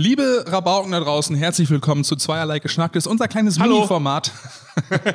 [0.00, 3.78] Liebe Rabauken da draußen, herzlich willkommen zu Zweierlei Geschnacktes, unser kleines Hallo.
[3.78, 4.30] Mini-Format.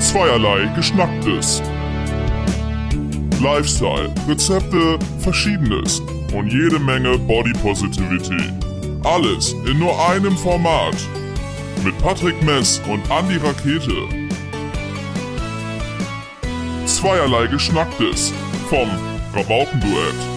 [0.00, 1.60] Zweierlei Geschnacktes.
[3.42, 6.00] Lifestyle, Rezepte, Verschiedenes
[6.32, 8.50] und jede Menge Body Positivity.
[9.02, 10.96] Alles in nur einem Format.
[11.84, 14.23] Mit Patrick Mess und Andy Rakete.
[17.04, 18.32] Zweierlei Geschnacktes
[18.70, 18.88] vom
[19.34, 20.33] Rabaukenduett.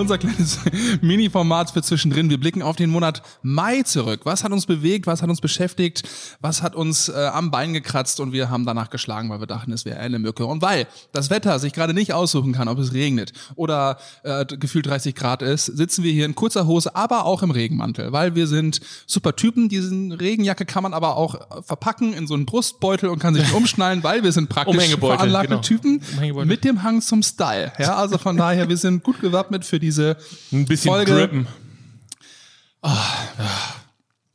[0.00, 0.58] Unser kleines
[1.02, 2.30] Mini-Format für zwischendrin.
[2.30, 4.22] Wir blicken auf den Monat Mai zurück.
[4.24, 5.06] Was hat uns bewegt?
[5.06, 6.08] Was hat uns beschäftigt?
[6.40, 8.18] Was hat uns äh, am Bein gekratzt?
[8.18, 10.46] Und wir haben danach geschlagen, weil wir dachten, es wäre eine Mücke.
[10.46, 14.86] Und weil das Wetter sich gerade nicht aussuchen kann, ob es regnet oder äh, gefühlt
[14.86, 18.10] 30 Grad ist, sitzen wir hier in kurzer Hose, aber auch im Regenmantel.
[18.10, 19.68] Weil wir sind super Typen.
[19.68, 23.52] Diesen Regenjacke kann man aber auch äh, verpacken in so einen Brustbeutel und kann sich
[23.52, 25.60] umschnallen, weil wir sind praktisch veranlagte genau.
[25.60, 26.00] Typen
[26.46, 27.72] mit dem Hang zum Style.
[27.78, 30.16] Ja, also von daher, wir sind gut gewappnet für diese
[30.52, 31.12] Ein bisschen Folge.
[31.12, 31.46] drippen.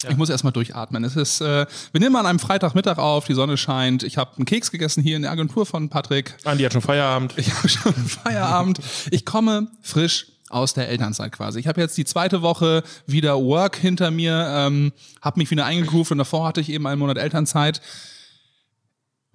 [0.08, 1.04] Ich muss erstmal durchatmen.
[1.04, 4.04] Es ist, äh, wir nehmen an einem Freitagmittag auf, die Sonne scheint.
[4.04, 6.36] Ich habe einen Keks gegessen hier in der Agentur von Patrick.
[6.44, 7.34] Andi hat schon Feierabend.
[7.38, 8.80] Ich habe schon Feierabend.
[9.10, 11.60] Ich komme frisch aus der Elternzeit quasi.
[11.60, 16.12] Ich habe jetzt die zweite Woche wieder Work hinter mir, ähm, habe mich wieder eingegroovt
[16.12, 17.82] und davor hatte ich eben einen Monat Elternzeit.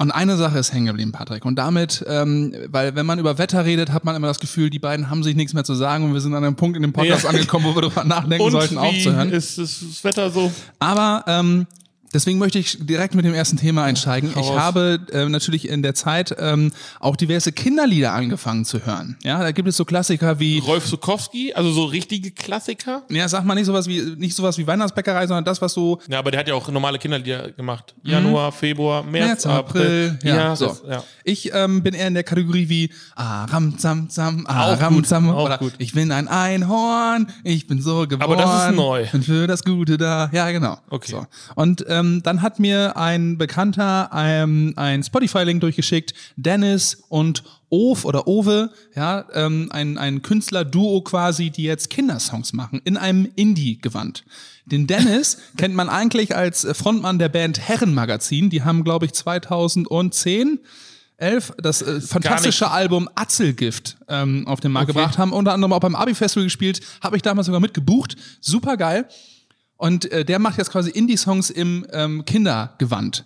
[0.01, 1.45] Und eine Sache ist hängen geblieben, Patrick.
[1.45, 4.79] Und damit, ähm, weil wenn man über Wetter redet, hat man immer das Gefühl, die
[4.79, 6.95] beiden haben sich nichts mehr zu sagen und wir sind an einem Punkt in dem
[6.95, 7.29] Podcast Ja.
[7.31, 9.31] angekommen, wo wir darüber nachdenken Und sollten, wie aufzuhören.
[9.31, 10.51] ist das Wetter so?
[10.79, 11.67] Aber ähm,
[12.13, 14.31] deswegen möchte ich direkt mit dem ersten Thema einsteigen.
[14.39, 19.17] Ich habe äh, natürlich in der Zeit ähm, auch diverse Kinderlieder angefangen zu hören.
[19.23, 23.03] Ja, da gibt es so Klassiker wie Rolf Sukowski, also so richtige Klassiker.
[23.11, 26.19] ja, sag mal nicht sowas wie nicht sowas wie Weihnachtsbäckerei, sondern das, was so Ja,
[26.19, 27.95] aber der hat ja auch normale Kinderlieder gemacht.
[28.03, 30.67] Januar, Februar, März, März, April, ja, Ja, so.
[30.67, 31.05] das, ja.
[31.25, 35.31] Ich ähm, bin eher in der Kategorie wie Aram zam zam Auch Aram gut, zam
[35.31, 35.75] auch oder gut.
[35.79, 38.39] ich bin ein Einhorn, ich bin so geworden.
[38.39, 39.07] das ist neu.
[39.13, 40.29] Bin für das Gute da.
[40.33, 40.79] Ja, genau.
[40.89, 41.13] Okay.
[41.13, 41.27] So.
[41.55, 48.27] Und ähm, dann hat mir ein Bekannter ähm, ein Spotify-Link durchgeschickt, Dennis und Ove oder
[48.27, 54.25] Ove, ja, ähm, ein, ein Künstler-Duo quasi, die jetzt Kindersongs machen, in einem Indie-Gewand.
[54.67, 58.51] Den Dennis kennt man eigentlich als Frontmann der Band Herrenmagazin.
[58.51, 60.59] Die haben, glaube ich, 2010
[61.21, 64.99] 11 das äh, fantastische Album Atzelgift ähm, auf den Markt Okay.
[64.99, 68.17] gebracht haben, unter anderem auch beim Abi-Festival gespielt, habe ich damals sogar mitgebucht.
[68.41, 69.07] Super geil.
[69.81, 73.25] Und äh, der macht jetzt quasi Indie-Songs im ähm, Kindergewand.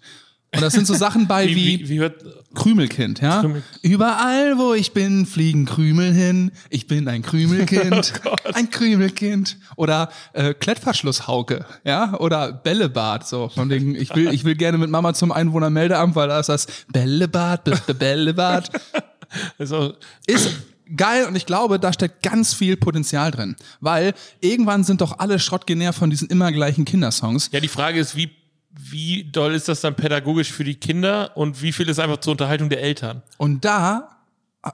[0.55, 3.41] Und das sind so Sachen bei Wie, wie, wie, wie hört, Krümelkind, ja?
[3.41, 6.53] Krümel- Überall, wo ich bin, fliegen Krümel hin.
[6.71, 8.13] Ich bin ein Krümelkind.
[8.25, 9.57] Oh ein Krümelkind.
[9.75, 12.17] Oder äh, Klettverschlusshauke, ja?
[12.21, 13.49] Oder Bällebad, so.
[13.49, 16.69] Von wegen, ich will, ich will gerne mit Mama zum Einwohnermeldeamt, weil da ist das
[16.93, 18.71] Bällebad, Bällebad.
[19.59, 19.95] also,
[20.29, 20.51] Ist
[20.97, 23.57] geil und ich glaube, da steckt ganz viel Potenzial drin.
[23.81, 27.51] Weil irgendwann sind doch alle schrottgenervt von diesen immer gleichen Kindersongs.
[27.53, 28.31] ja, die Frage ist, wie,
[28.71, 32.33] wie doll ist das dann pädagogisch für die Kinder und wie viel ist einfach zur
[32.33, 33.23] Unterhaltung der Eltern?
[33.39, 34.11] Und da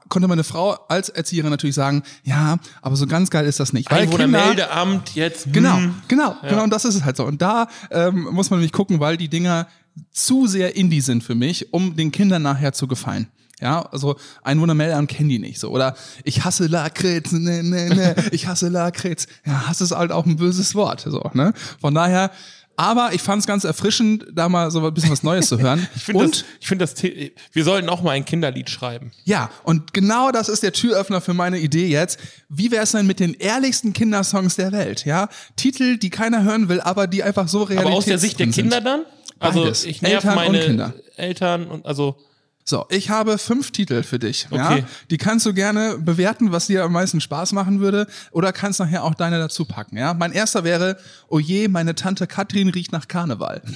[0.09, 3.91] konnte meine Frau als Erzieherin natürlich sagen, ja, aber so ganz geil ist das nicht.
[3.91, 5.51] Weil Einwohnermeldeamt jetzt.
[5.51, 5.95] genau, hm.
[6.07, 7.25] genau, genau, und das ist es halt so.
[7.25, 9.67] Und da ähm, muss man nämlich gucken, weil die Dinger
[10.11, 13.27] zu sehr Indie sind für mich, um den Kindern nachher zu gefallen.
[13.61, 15.69] Ja, also Einwohnermeldeamt kennen die nicht so.
[15.69, 19.27] Oder ich hasse Lakritz, ne, ne, ne, ich hasse Lakritz.
[19.45, 21.01] Ja, Hass ist halt auch ein böses Wort.
[21.01, 21.53] So, ne?
[21.79, 22.31] Von daher,
[22.75, 25.87] aber ich fand es ganz erfrischend, da mal so ein bisschen was Neues zu hören.
[25.95, 27.03] Ich finde und das, ich finde das,
[27.51, 29.11] wir sollten auch mal ein Kinderlied schreiben.
[29.25, 32.19] Ja, und genau das ist der Türöffner für meine Idee jetzt.
[32.49, 35.05] Wie wäre es denn mit den ehrlichsten Kindersongs der Welt?
[35.05, 38.39] Ja, Titel, die keiner hören will, aber die einfach so realitätsnah Aber aus der Sicht
[38.39, 38.55] der sind.
[38.55, 39.01] Kinder dann?
[39.37, 39.85] Also Beides.
[39.85, 40.93] ich nerv Eltern und meine Kinder.
[41.17, 42.15] Eltern und also
[42.63, 44.47] So, ich habe fünf Titel für dich.
[44.51, 44.71] Ja?
[44.71, 44.85] Okay.
[45.09, 49.03] Die kannst du gerne bewerten, was dir am meisten Spaß machen würde, oder kannst nachher
[49.03, 49.97] auch deine dazu packen.
[49.97, 53.61] Ja, mein erster wäre: Oh je, meine Tante Katrin riecht nach Karneval.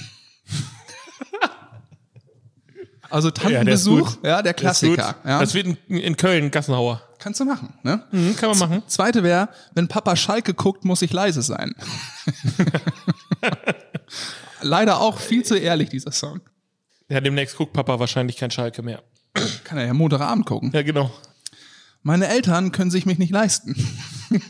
[3.10, 4.60] Also Tantenbesuch, ja, der, ist gut.
[4.60, 5.14] Klassiker.
[5.24, 5.38] Ja?
[5.40, 7.02] Das wird in, in Köln Gassenhauer.
[7.18, 7.72] Kannst du machen.
[7.82, 8.02] Ne?
[8.10, 8.82] Mhm, kann man machen.
[8.88, 11.74] Zweite wäre, wenn Papa Schalke guckt, muss ich leise sein.
[14.60, 16.40] Leider auch viel zu ehrlich, dieser Song.
[17.08, 19.02] Ja, demnächst guckt Papa wahrscheinlich kein Schalke mehr.
[19.64, 20.70] Kann er ja Montagabend gucken.
[20.72, 21.10] Ja, genau.
[22.02, 23.74] Meine Eltern können sich mich nicht leisten.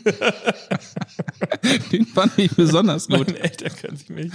[1.91, 3.27] Den fand ich besonders gut.
[3.27, 4.31] Meine Eltern können sich nicht.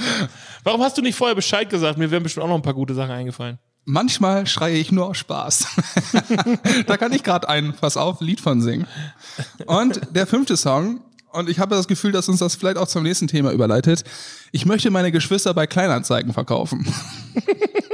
[0.65, 1.99] Warum hast du nicht vorher Bescheid gesagt?
[1.99, 3.59] Mir wären bestimmt auch noch ein paar gute Sachen eingefallen.
[3.85, 5.67] Manchmal schreie ich nur aus Spaß.
[6.87, 8.87] da kann ich gerade ein, pass auf, Lied von singen.
[9.67, 11.01] Und der fünfte Song,
[11.33, 14.05] und ich habe das Gefühl, dass uns das vielleicht auch zum nächsten Thema überleitet.
[14.53, 16.87] Ich möchte meine Geschwister bei Kleinanzeigen verkaufen.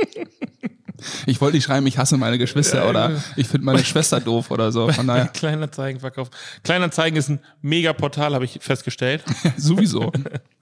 [1.27, 4.73] Ich wollte nicht schreiben, ich hasse meine Geschwister oder ich finde meine Schwester doof oder
[4.73, 4.91] so.
[4.91, 6.31] Von daher Kleinanzeigenverkauf.
[6.65, 9.23] Kleinanzeigen ist ein mega Portal, habe ich festgestellt.
[9.57, 10.13] sowieso.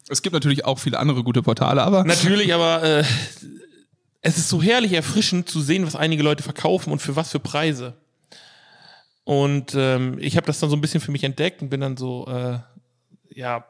[0.09, 3.05] Es gibt natürlich auch viele andere gute Portale, aber Natürlich, aber äh,
[4.21, 7.41] es ist so herrlich erfrischend zu sehen, was einige Leute verkaufen und für was für
[7.41, 7.95] Preise.
[9.25, 11.97] Und ähm, ich habe das dann so ein bisschen für mich entdeckt und bin dann
[11.97, 12.59] so, äh,
[13.35, 13.65] ja,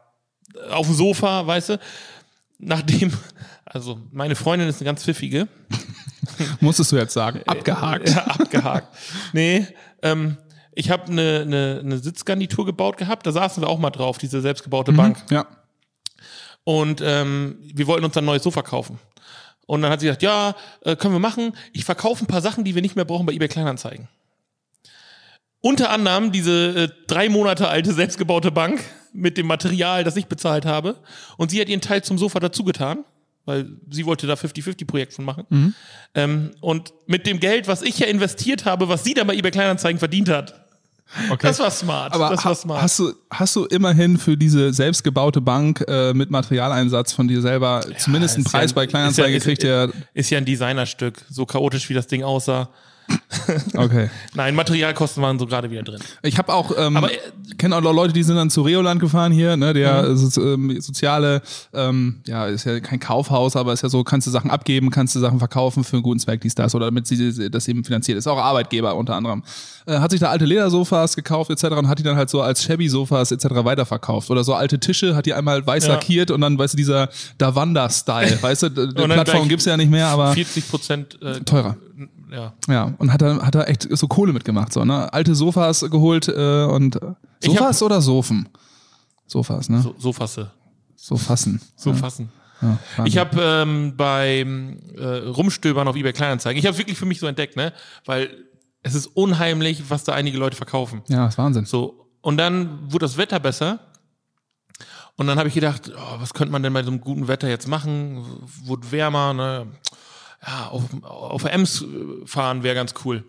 [0.70, 1.80] auf dem Sofa, weißt du,
[2.58, 3.12] nachdem,
[3.64, 5.48] also meine Freundin ist eine ganz pfiffige.
[6.60, 8.08] musstest du jetzt sagen, abgehakt.
[8.08, 8.94] Ja, abgehakt.
[9.32, 9.66] nee,
[10.02, 10.36] ähm,
[10.74, 14.40] ich habe eine, eine, eine Sitzgarnitur gebaut gehabt, da saßen wir auch mal drauf, diese
[14.40, 15.24] selbstgebaute Bank.
[15.30, 15.46] Ja.
[16.64, 18.98] Und ähm, wir wollten uns ein neues Sofa kaufen.
[19.66, 21.52] Und dann hat sie gesagt, ja, äh, können wir machen.
[21.72, 24.08] Ich verkaufe ein paar Sachen, die wir nicht mehr brauchen bei eBay Kleinanzeigen.
[25.60, 28.80] Unter anderem diese äh, drei Monate alte selbstgebaute Bank
[29.12, 30.96] mit dem Material, das ich bezahlt habe.
[31.36, 33.04] Und sie hat ihren Teil zum Sofa dazu getan,
[33.46, 35.74] weil sie wollte da 50-50-Projekt von machen.
[36.14, 39.50] Ähm, und mit dem Geld, was ich ja investiert habe, was sie dann bei eBay
[39.52, 40.62] Kleinanzeigen verdient hat,
[41.30, 41.46] Okay.
[41.46, 42.12] das war smart.
[42.14, 42.82] Aber das war smart.
[42.82, 47.82] hast du, hast du immerhin für diese selbstgebaute Bank äh, mit Materialeinsatz von dir selber
[47.96, 51.24] zumindest einen ja Preis ein- bei Kleinanzeigen ist ja- gekriegt, der, Ist ja ein Designerstück,
[51.30, 52.70] so chaotisch wie das Ding aussah.
[53.76, 54.10] okay.
[54.34, 56.00] Nein, Materialkosten waren so gerade wieder drin.
[56.22, 57.16] Ich habe auch, ähm, Aber, äh,
[57.58, 60.16] kenne auch Leute, die sind dann zu Reoland gefahren hier, ne, der Mhm.
[60.16, 61.42] so, ähm, soziale,
[61.72, 65.14] ähm, ja, ist ja kein Kaufhaus, aber ist ja so, kannst du Sachen abgeben, kannst
[65.14, 68.18] du Sachen verkaufen für einen guten Zweck, dies, das, oder damit sie das eben finanziert.
[68.18, 69.42] Ist auch Arbeitgeber unter anderem.
[69.86, 71.64] Äh, hat sich da alte Ledersofas gekauft etc.
[71.76, 73.46] und hat die dann halt so als Shabby-Sofas etc.
[73.62, 74.30] weiterverkauft.
[74.30, 75.92] Oder so alte Tische, hat die einmal weiß Ja.
[75.94, 77.08] lackiert und dann, weißt du, dieser
[77.38, 81.76] Davanda-Style, weißt du, die Plattform gibt's ja nicht mehr, aber 40 Prozent äh, teurer.
[82.30, 82.52] Ja.
[82.68, 85.12] Ja, und hat da, hat da echt so Kohle mitgemacht, so, ne?
[85.12, 87.12] Alte Sofas geholt äh, und äh,
[87.42, 88.48] Ich hab- Sofas oder Sofen?
[89.26, 89.80] Sofas, ne?
[89.82, 90.50] So, so fasse.
[90.94, 91.60] So fassen.
[91.76, 91.96] So ja.
[91.96, 92.30] fassen.
[92.62, 92.78] Ja.
[93.04, 97.26] Ich habe ähm, beim äh, Rumstöbern auf eBay Kleinanzeigen, ich habe wirklich für mich so
[97.26, 97.72] entdeckt, ne?
[98.06, 98.30] Weil
[98.82, 101.02] es ist unheimlich, was da einige Leute verkaufen.
[101.08, 101.66] ja, das ist Wahnsinn.
[101.66, 103.80] So, und dann wurde das Wetter besser.
[105.16, 107.48] Und dann habe ich gedacht, oh, was könnte man denn bei so einem guten Wetter
[107.48, 108.22] jetzt machen?
[108.64, 109.66] Wurde wärmer, ne?
[110.44, 113.24] Ja, auf, auf der Ems äh, fahren wäre ganz cool.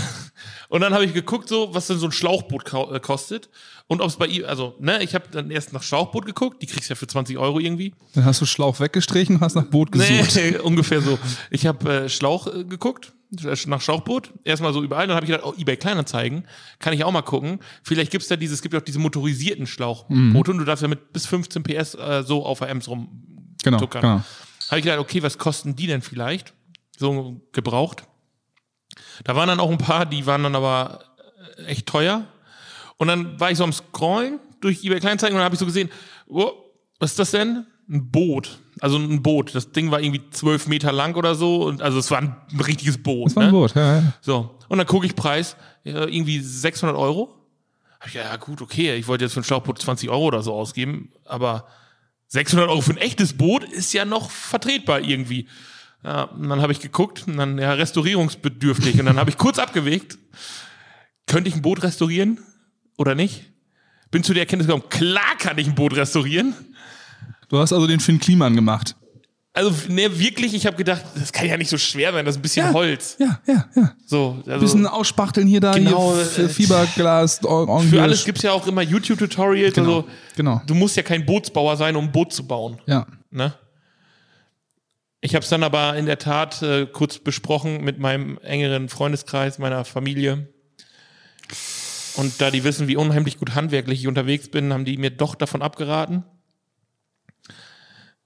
[0.68, 3.48] und dann habe ich geguckt, so, was denn so ein Schlauchboot äh, kostet.
[3.86, 6.66] Und ob es bei ihr, also, ne, ich habe dann erst nach Schlauchboot geguckt, die
[6.66, 7.94] kriegst du ja für 20 Euro irgendwie.
[8.14, 10.34] Dann hast du Schlauch weggestrichen, hast nach Boot gesucht.
[10.36, 11.18] Nee, ungefähr so.
[11.50, 13.12] Ich habe äh, Schlauch äh, geguckt,
[13.66, 14.32] nach Schlauchboot.
[14.44, 15.06] Erstmal so überall.
[15.06, 16.46] Dann habe ich gedacht, oh, eBay Kleinanzeigen.
[16.78, 17.60] Kann ich auch mal gucken.
[17.82, 20.88] Vielleicht gibt's da dieses, es gibt ja auch diese motorisierten Schlauchboote und du darfst ja
[20.88, 23.08] mit bis 15 PS äh, so auf der Ems rum
[23.64, 24.02] Genau, tuckern.
[24.02, 24.24] genau.
[24.72, 26.54] Habe ich gedacht, okay, was kosten die denn vielleicht?
[26.96, 28.04] So gebraucht.
[29.22, 31.04] Da waren dann auch ein paar, die waren dann aber
[31.58, 32.24] äh, echt teuer.
[32.96, 35.66] Und dann war ich so am Scrollen durch eBay Kleinanzeigen und dann habe ich so
[35.66, 35.90] gesehen,
[36.26, 36.52] oh,
[36.98, 37.66] was ist das denn?
[37.86, 38.60] Ein Boot.
[38.80, 39.54] Also ein Boot.
[39.54, 41.64] Das Ding war irgendwie zwölf Meter lang oder so.
[41.64, 42.34] Und also es war ein
[42.66, 43.26] richtiges Boot.
[43.26, 43.52] Das war ein ne?
[43.52, 44.12] Boot, ja, ja.
[44.22, 44.58] So.
[44.70, 45.54] Und dann gucke ich Preis,
[45.84, 47.34] irgendwie 600 Euro.
[48.14, 51.66] Ja, gut, okay, ich wollte jetzt für ein Schlauchboot 20 Euro oder so ausgeben, aber
[52.32, 55.48] 600 Euro für ein echtes Boot ist ja noch vertretbar irgendwie.
[56.02, 58.98] Ja, und dann habe ich geguckt und dann, ja, restaurierungsbedürftig.
[58.98, 60.16] Und dann habe ich kurz abgewegt,
[61.26, 62.38] könnte ich ein Boot restaurieren
[62.96, 63.52] oder nicht?
[64.10, 66.54] Bin zu der Erkenntnis gekommen, klar kann ich ein Boot restaurieren.
[67.50, 68.96] Du hast also den Finn Kliman gemacht.
[69.54, 72.38] Also, ne, wirklich, ich habe gedacht, das kann ja nicht so schwer sein, das ist
[72.38, 72.72] ein bisschen Ja.
[72.72, 73.16] Holz.
[73.18, 73.94] Ja, ja, ja.
[74.06, 77.88] So, also, Bisschen ausspachteln hier da, Genau, hier F- äh, Fiberglas, Orange.
[77.90, 79.74] Für alles gibt's ja auch immer YouTube-Tutorials.
[79.74, 80.62] Genau, Also, genau.
[80.66, 82.80] Du musst ja kein Bootsbauer sein, um ein Boot zu bauen.
[82.86, 83.06] Ja.
[83.30, 83.52] Ne?
[85.20, 89.58] Ich habe es dann aber in der Tat äh, kurz besprochen mit meinem engeren Freundeskreis,
[89.58, 90.48] meiner Familie.
[92.16, 95.34] Und da die wissen, wie unheimlich gut handwerklich ich unterwegs bin, haben die mir doch
[95.34, 96.24] davon abgeraten.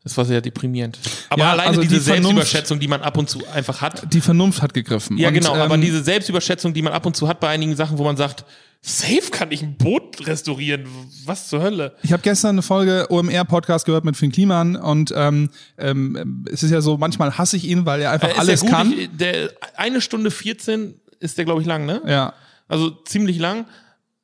[0.06, 1.00] Das war sehr deprimierend.
[1.30, 4.12] Aber Ja, alleine also die diese Vernunft- Selbstüberschätzung, die man ab und zu einfach hat.
[4.14, 5.18] Die Vernunft hat gegriffen.
[5.18, 7.74] Ja, Und, genau, aber ähm, diese Selbstüberschätzung, die man ab und zu hat bei einigen
[7.74, 8.44] Sachen, wo man sagt,
[8.82, 10.86] safe kann ich ein Boot restaurieren.
[11.24, 11.96] Was zur Hölle?
[12.04, 16.70] Ich habe gestern eine Folge OMR-Podcast gehört mit Finn Kliman und ähm, ähm, es ist
[16.70, 18.92] ja so, manchmal hasse ich ihn, weil er einfach Äh, alles kann.
[18.92, 22.00] Ich, der, eine Stunde 14 ist der, glaube ich, lang, ne?
[22.06, 22.32] ja.
[22.68, 23.66] Also ziemlich lang.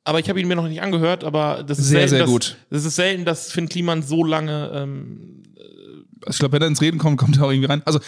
[0.05, 2.29] Aber ich habe ihn mir noch nicht angehört, aber das ist Sehr, selten, sehr dass,
[2.29, 2.57] gut.
[2.69, 5.43] Das ist selten, dass Finn Kliman so lange ähm,
[6.29, 7.81] ich glaube, wenn er ins Reden kommt, kommt er auch irgendwie rein.
[7.85, 7.99] Also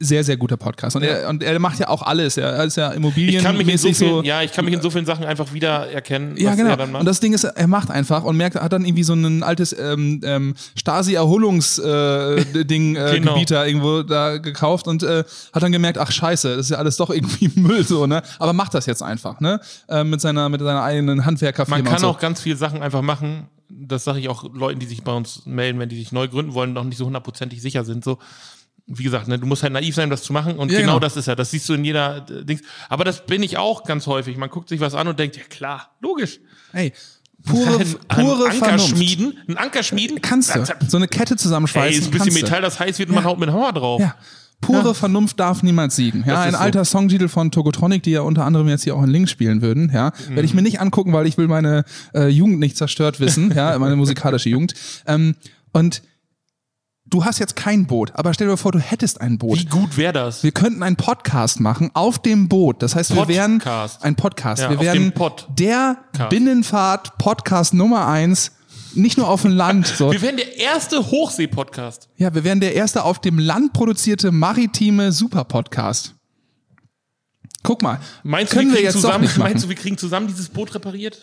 [0.00, 0.96] sehr, sehr guter Podcast.
[0.96, 2.36] Und, er, und er macht ja auch alles.
[2.36, 4.22] Er ist ja ich kann mich in so vielen, so.
[4.22, 6.98] ja, ich kann mich in so vielen Sachen einfach wiedererkennen, Ja, was genau.
[6.98, 9.76] Und das Ding ist, er macht einfach und merkt, hat dann irgendwie so ein altes
[9.78, 13.34] ähm, ähm, Stasi-Erholungs-Ding, äh, äh, Genau.
[13.34, 16.78] Gebiet da irgendwo da gekauft und äh, hat dann gemerkt, ach scheiße, das ist ja
[16.78, 18.22] alles doch irgendwie Müll so, ne?
[18.38, 19.60] Aber macht das jetzt einfach, ne?
[19.88, 21.82] Äh, mit seiner mit seiner eigenen Handwerkerfirma.
[21.82, 22.08] Man kann so.
[22.08, 23.48] auch ganz viele Sachen einfach machen.
[23.68, 26.54] Das sage ich auch Leuten, die sich bei uns melden, wenn die sich neu gründen
[26.54, 28.04] wollen, noch nicht so hundertprozentig sicher sind.
[28.04, 28.18] So,
[28.86, 30.56] wie gesagt, ne, du musst halt naiv sein, das zu machen.
[30.58, 31.00] Und Ja, genau, genau.
[31.00, 32.62] das ist ja, das siehst du in jeder äh, Dings.
[32.88, 34.36] Aber das bin ich auch ganz häufig.
[34.36, 36.38] Man guckt sich was an und denkt, ja klar, logisch.
[36.72, 36.92] Ey,
[37.44, 38.88] pure, pure ein Anker Vernunft.
[38.88, 40.20] schmieden, ein Anker schmieden.
[40.22, 40.64] Kannst du.
[40.88, 42.02] So eine Kette Ey, zusammenschweißen.
[42.02, 42.34] ist ein bisschen.
[42.34, 44.00] Metall, das heiß wird und man haut mit Hammer drauf.
[44.00, 44.14] Ja.
[44.60, 46.24] Pure Vernunft darf niemals siegen.
[46.26, 46.58] Ja, ein so.
[46.58, 49.90] alter Songtitel von Tokotronic, die ja unter anderem jetzt hier auch in Link spielen würden.
[49.92, 51.84] Ja, werde ich mir nicht angucken, weil ich will meine
[52.14, 53.52] äh, Jugend nicht zerstört wissen.
[53.54, 54.74] ja, meine musikalische Jugend.
[55.06, 55.36] Ähm,
[55.72, 56.02] und
[57.04, 59.58] du hast jetzt kein Boot, aber stell dir vor, du hättest ein Boot.
[59.58, 60.42] Wie gut wäre das?
[60.42, 62.82] Wir könnten einen Podcast machen auf dem Boot.
[62.82, 64.02] Das heißt, wir wären Podcast.
[64.04, 64.62] ein Podcast.
[64.62, 65.46] Ja, wir wären Pod.
[65.58, 66.30] der Cast.
[66.30, 68.52] Binnenfahrt-Podcast Nummer eins.
[68.96, 69.86] Nicht nur auf dem Land.
[69.86, 70.10] So.
[70.10, 72.08] Wir wären der erste Hochsee-Podcast.
[72.16, 76.14] Ja, wir wären der erste auf dem Land produzierte maritime Super-Podcast.
[77.62, 78.00] Guck mal.
[78.22, 80.74] Meinst du, können wir wir kriegen jetzt zusammen, meinst du, wir kriegen zusammen dieses Boot
[80.74, 81.20] repariert?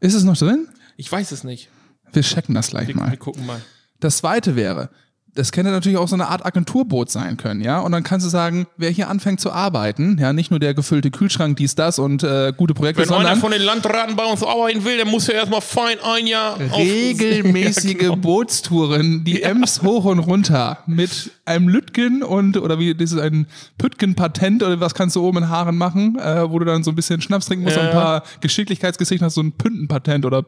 [0.00, 0.68] Ist es noch drin?
[0.96, 1.68] Ich weiß es nicht.
[2.12, 3.16] Wir checken das gleich Wir, wir mal.
[3.16, 3.60] gucken mal.
[4.00, 4.90] Das zweite wäre,
[5.36, 7.80] das könnte natürlich auch so eine Art Agenturboot sein können, ja.
[7.80, 11.10] Und dann kannst du sagen, wer hier anfängt zu arbeiten, ja, nicht nur der gefüllte
[11.10, 14.42] Kühlschrank, dies, das und äh, gute Projekte, Wenn einer sondern von den Landraten bei uns
[14.42, 18.16] arbeiten will, der muss ja erstmal fein ein Jahr regelmäßige Ja, genau.
[18.16, 23.46] Bootstouren, die Ems hoch und runter mit einem Lütgen und oder wie das ist ein
[23.78, 26.96] Pütgen-Patent oder was kannst du oben in Haaren machen, äh, wo du dann so ein
[26.96, 30.44] bisschen Schnaps trinken musst Ja, und ein paar Geschicklichkeitsgesichter hast, so ein Pünten-Patent oder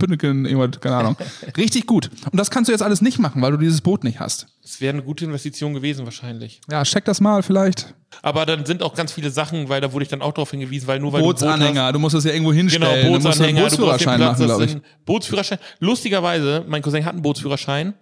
[0.00, 1.16] Pünneken, irgendwas, keine Ahnung.
[1.56, 2.10] Richtig gut.
[2.30, 4.48] Und das kannst du jetzt alles nicht machen, weil du dieses Boot nicht hast.
[4.62, 6.60] Das wäre eine gute Investition gewesen wahrscheinlich.
[6.68, 7.94] Ja, check das mal vielleicht.
[8.22, 10.88] Aber dann sind auch ganz viele Sachen, weil da wurde ich dann auch darauf hingewiesen,
[10.88, 13.02] weil nur weil du ein Boot Bootsanhänger, du musst es ja irgendwo hast, hinstellen.
[13.02, 15.04] genau, du musst einen Bootsanhänger, du brauchst den Bootsführerschein Platz, machen, glaube ich.
[15.04, 15.58] Bootsführerschein.
[15.78, 17.94] Lustigerweise, mein Cousin hat einen Bootsführerschein.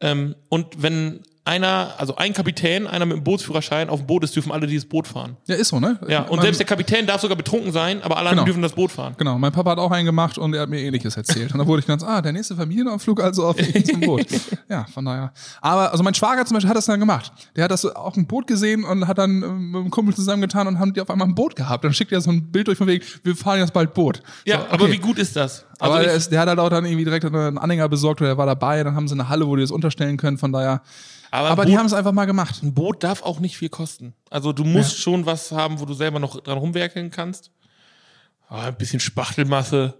[0.00, 4.36] Ähm, und wenn einer, also ein Kapitän, einer mit einem Bootsführerschein auf dem Boot ist,
[4.36, 5.36] dürfen alle dieses Boot fahren.
[5.46, 5.98] Ja, ist so, ne?
[6.06, 8.44] Ja, und Mein- selbst der Kapitän darf sogar betrunken sein, aber alle anderen Genau.
[8.44, 9.14] dürfen das Boot fahren.
[9.16, 11.50] Genau, mein Papa hat auch einen gemacht und er hat mir ähnliches erzählt.
[11.52, 14.26] Und da wurde ich ganz, ah, der nächste Familienausflug also auf zum Boot.
[14.68, 15.32] Ja, von daher.
[15.62, 17.32] Aber also mein Schwager zum Beispiel hat das dann gemacht.
[17.56, 20.66] Der hat das auf dem Boot gesehen und hat dann ähm, mit einem Kumpel zusammengetan
[20.66, 21.82] und haben die auf einmal ein Boot gehabt.
[21.82, 24.22] Dann schickt er so ein Bild durch von wegen, wir fahren jetzt bald Boot.
[24.44, 24.92] Ja, so, aber okay.
[24.92, 25.64] wie gut ist das?
[25.78, 28.20] Aber Also der, ich, ist, der hat halt auch dann irgendwie direkt einen Anhänger besorgt
[28.20, 28.82] oder der war dabei.
[28.84, 30.36] Dann haben sie eine Halle, wo die das unterstellen können.
[30.38, 30.82] Von daher.
[31.30, 32.62] Aber Aber Boot, die haben es einfach mal gemacht.
[32.62, 34.14] ein Boot darf auch nicht viel kosten.
[34.30, 37.50] Also du musst schon was haben, wo du selber noch dran rumwerkeln kannst.
[38.48, 39.94] Ah, ein bisschen Spachtelmasse.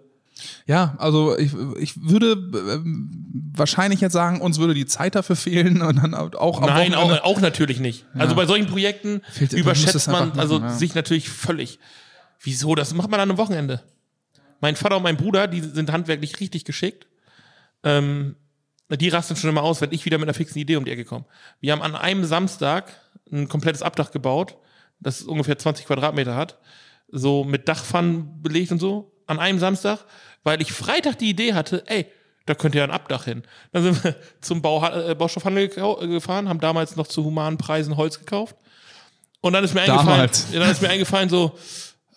[0.66, 5.82] Ja, also ich, ich würde ähm, wahrscheinlich jetzt sagen, uns würde die Zeit dafür fehlen
[5.82, 8.06] und dann auch am Nein, auch, auch natürlich nicht.
[8.14, 10.70] Also bei solchen Projekten Fehlt- überschätzt man einfach machen, also ja.
[10.70, 11.80] sich natürlich völlig.
[12.40, 12.76] Wieso?
[12.76, 13.82] Das macht man an einem Wochenende.
[14.60, 17.06] Mein Vater und mein Bruder, die sind handwerklich richtig geschickt.
[17.82, 18.36] Ähm,
[18.96, 21.04] die rasten schon immer aus, wenn ich wieder mit einer fixen Idee um die Ecke
[21.04, 21.26] komme.
[21.60, 22.92] Wir haben an einem Samstag
[23.30, 24.56] ein komplettes Abdach gebaut,
[25.00, 26.58] das ungefähr 20 Quadratmeter hat,
[27.08, 30.00] so mit Dachpfannen belegt und so, an einem Samstag,
[30.42, 32.06] weil ich Freitag die Idee hatte, ey,
[32.46, 33.42] da könnte ja ein Abdach hin.
[33.72, 37.96] Dann sind wir zum Bau, äh, Baustoffhandel äh, gefahren, haben damals noch zu humanen Preisen
[37.96, 38.56] Holz gekauft.
[39.40, 40.46] Und dann ist mir eingefallen, Damals.
[40.50, 41.56] ja, dann ist mir eingefallen so,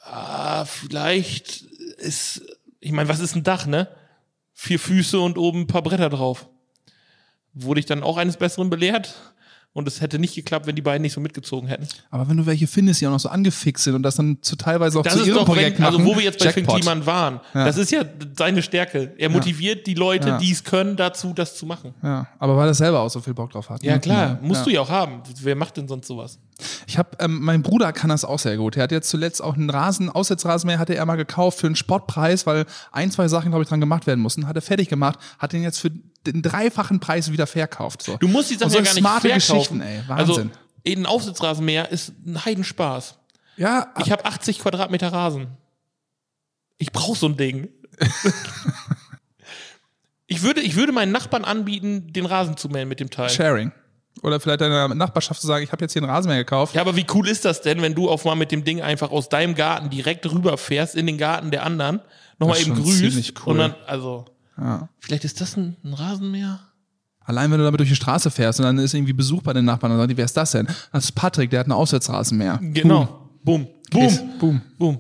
[0.04, 1.62] ah, vielleicht
[1.98, 2.42] ist,
[2.80, 3.90] ich meine, was ist ein Dach, ne?
[4.54, 6.48] Vier Füße und oben ein paar Bretter drauf.
[7.54, 9.14] Wurde ich dann auch eines Besseren belehrt?
[9.74, 11.88] Und es hätte nicht geklappt, wenn die beiden nicht so mitgezogen hätten.
[12.10, 14.58] Aber wenn du welche findest, die auch noch so angefixt sind und das dann zu
[14.58, 16.52] teilweise auch Das zu ist ihrem doch, Projekt wenn, also machen, wo wir jetzt bei
[16.52, 16.82] Finn Jackpot.
[16.82, 17.40] Kliman waren.
[17.54, 18.04] Das ist ja
[18.38, 19.14] seine Stärke.
[19.18, 20.38] Er motiviert die Leute, Ja.
[20.40, 21.94] die es können, dazu, das zu machen.
[22.04, 23.82] Ja, aber weil er selber auch so viel Bock drauf hat.
[23.82, 24.02] Ja, ne?
[24.02, 24.66] klar, musst ja.
[24.66, 25.22] du ja auch haben.
[25.42, 26.38] Wer macht denn sonst sowas?
[26.86, 28.76] Ich habe, ähm, mein Bruder kann das auch sehr gut.
[28.76, 32.46] Er hat jetzt zuletzt auch einen Rasen, Aussetzrasenmäher hatte er mal gekauft für einen Spottpreis,
[32.46, 34.48] weil ein, zwei Sachen, glaube ich, dran gemacht werden mussten.
[34.48, 35.92] Hat er fertig gemacht, hat den jetzt für
[36.26, 38.04] den dreifachen Preis wieder verkauft.
[38.04, 38.18] So.
[38.18, 39.80] Du musst die Sachen so ja gar nicht smarte verkaufen.
[39.80, 40.02] Geschichten, ey.
[40.08, 40.52] Also, Wahnsinn.
[40.88, 43.16] ein Aufsitzrasenmäher ist ein Heidenspaß.
[43.58, 45.58] ja, Ich habe 80 Quadratmeter Rasen.
[46.78, 47.70] Ich brauche so ein Ding.
[50.28, 53.30] ich, würde, ich würde meinen Nachbarn anbieten, den Rasen zu mähen mit dem Teil.
[53.30, 53.72] Sharing.
[54.24, 56.76] Oder vielleicht deiner Nachbarschaft zu sagen, ich habe jetzt hier einen Rasenmäher gekauft.
[56.76, 59.10] Ja, aber wie cool ist das denn, wenn du auf mal mit dem Ding einfach
[59.12, 62.02] aus deinem Garten direkt rüberfährst in den Garten der anderen,
[62.38, 63.54] nochmal eben grüßt cool.
[63.54, 64.26] und dann, also,
[64.58, 64.90] Ja.
[65.00, 66.60] vielleicht ist das ein, ein Rasenmäher?
[67.24, 69.64] Allein wenn du damit durch die Straße fährst und dann ist irgendwie Besuch bei den
[69.66, 70.68] Nachbarn und dann sagen die, wer ist das denn?
[70.92, 72.60] Das ist Patrick, der hat einen Aussetzrasenmäher.
[72.62, 73.30] Genau.
[73.44, 73.68] Boom.
[73.90, 74.08] Boom.
[74.08, 74.38] Boom.
[74.40, 74.62] Boom.
[74.78, 75.00] Boom.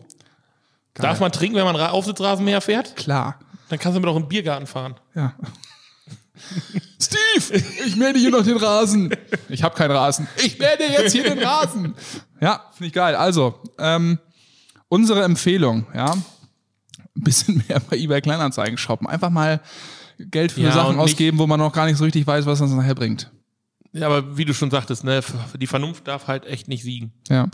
[0.93, 2.95] Darf man trinken, wenn man Ra- Aufsitzrasenmäher fährt?
[2.95, 3.39] Klar.
[3.69, 4.95] Dann kannst du mit auch im Biergarten fahren.
[5.15, 5.33] Ja.
[6.99, 9.13] Steve, ich mähe dir hier noch den Rasen.
[9.49, 10.27] Ich habe keinen Rasen.
[10.43, 11.95] Ich mähe dir jetzt hier den Rasen.
[12.39, 13.15] Ja, finde ich geil.
[13.15, 14.19] Also, ähm,
[14.87, 16.15] unsere Empfehlung, ja,
[17.15, 19.07] ein bisschen mehr bei eBay Kleinanzeigen shoppen.
[19.07, 19.61] Einfach mal
[20.17, 22.71] Geld für Ja, Sachen ausgeben, wo man noch gar nicht so richtig weiß, was das
[22.71, 23.31] nachher bringt.
[23.93, 25.21] Ja, aber wie du schon sagtest, ne,
[25.59, 27.11] die Vernunft darf halt echt nicht siegen.
[27.29, 27.47] Ja.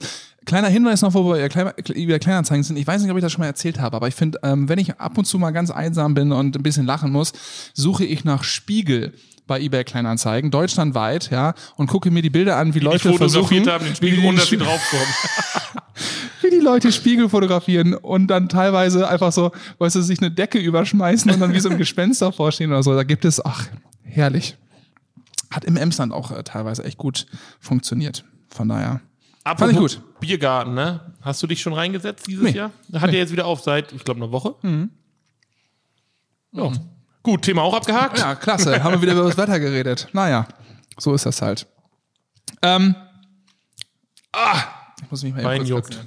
[0.46, 2.78] Kleiner Hinweis noch, wo wir eBay Kleinanzeigen sind.
[2.78, 4.78] Ich weiß nicht, ob ich das schon mal erzählt habe, aber ich finde, ähm, wenn
[4.80, 7.34] ich ab und zu mal ganz einsam bin und ein bisschen lachen muss,
[7.74, 9.14] suche ich nach Spiegel
[9.48, 13.68] bei eBay Kleinanzeigen, deutschlandweit, ja, und gucke mir die Bilder an, wie Die Leute versuchen,
[13.68, 15.08] haben, den wie Spiegel, die, ohne dass sie draufkommen.
[16.68, 21.40] Leute Spiegel fotografieren und dann teilweise einfach so, weißt du, sich eine Decke überschmeißen und
[21.40, 22.94] dann wie so ein Gespenst davor stehen oder so.
[22.94, 23.68] Da gibt es, ach,
[24.04, 24.58] herrlich.
[25.50, 27.26] Hat im Emsland auch äh, teilweise echt gut
[27.60, 28.26] funktioniert.
[28.50, 29.00] Von daher.
[29.46, 30.02] Apropos ich gut.
[30.20, 31.14] Biergarten, ne?
[31.22, 32.52] Hast du dich schon reingesetzt dieses Nee.
[32.58, 32.72] Jahr?
[32.94, 34.56] Hat er jetzt wieder auf seit, ich glaube, einer Woche?
[36.52, 36.72] Ja.
[37.24, 38.20] Gut, Thema auch abgehakt.
[38.20, 38.84] Ja, klasse.
[38.84, 40.10] Haben wir wieder über das Wetter geredet.
[40.12, 40.48] Naja,
[40.98, 41.66] so ist das halt.
[42.62, 42.96] Ähm,
[44.34, 44.64] ah,
[45.08, 46.06] ich muss mich mal eben kurz juckt.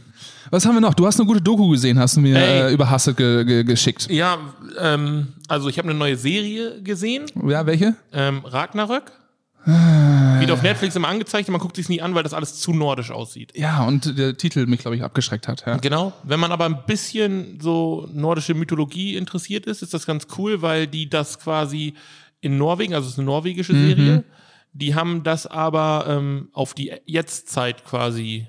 [0.50, 0.95] Was haben wir noch?
[0.95, 4.11] Du hast eine gute Doku gesehen, hast du mir äh, über Hasse ge ge geschickt.
[4.11, 4.37] Ja,
[4.78, 7.95] ähm, also ich habe eine neue Serie gesehen, Ja, welche?
[8.12, 9.12] ähm, Ragnarök.
[9.64, 10.40] Ah.
[10.40, 13.11] Wird auf Netflix immer angezeigt, man guckt sich nie an, weil das alles zu nordisch
[13.11, 13.52] aussieht.
[13.54, 15.64] Ja, und der Titel mich, glaube ich, abgeschreckt hat.
[15.66, 15.76] Ja.
[15.76, 16.12] Genau.
[16.25, 20.87] Wenn man aber ein bisschen so nordische Mythologie interessiert ist, ist das ganz cool, weil
[20.87, 21.95] die das quasi
[22.40, 24.25] in Norwegen, also es ist eine norwegische Serie,
[24.73, 28.49] die haben das aber ähm, auf die Jetztzeit quasi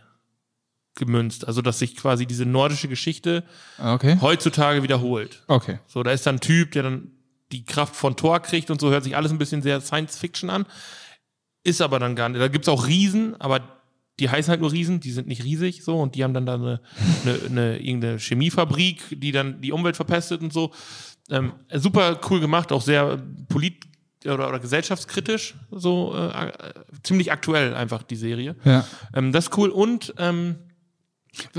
[0.96, 1.48] gemünzt.
[1.48, 3.44] Also dass sich quasi diese nordische Geschichte
[3.82, 4.18] Okay.
[4.22, 5.44] heutzutage wiederholt.
[5.48, 5.80] Okay.
[5.88, 7.12] So, da ist dann ein Typ, der dann
[7.52, 10.50] die Kraft von Thor kriegt und so hört sich alles ein bisschen sehr Science Fiction
[10.50, 10.66] an.
[11.64, 12.42] Ist aber dann gar nicht.
[12.42, 13.62] Da gibt's auch Riesen, aber
[14.20, 16.56] die heißen halt nur Riesen, die sind nicht riesig so und die haben dann da
[16.56, 16.82] eine,
[17.24, 20.72] eine, eine irgendeine Chemiefabrik, die dann die Umwelt verpestet und so.
[21.30, 23.86] Ähm, super cool gemacht, auch sehr polit-
[24.26, 26.52] oder, oder gesellschaftskritisch, so äh, äh,
[27.04, 28.56] ziemlich aktuell einfach die Serie.
[28.64, 28.86] Ja.
[29.14, 30.56] Ähm, das ist cool und ähm,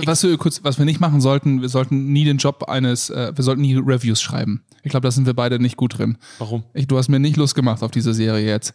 [0.04, 3.32] Was wir kurz, was wir nicht machen sollten, wir sollten nie den Job eines, äh,
[3.34, 4.62] wir sollten nie Reviews schreiben.
[4.82, 6.18] Ich glaube, da sind wir beide nicht gut drin.
[6.38, 6.64] warum?
[6.74, 8.74] Ich, du hast mir nicht Lust gemacht auf diese Serie jetzt.